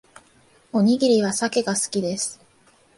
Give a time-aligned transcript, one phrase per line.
[0.73, 2.39] おにぎりはサケが好きです